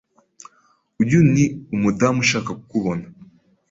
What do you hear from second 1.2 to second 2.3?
ni umudamu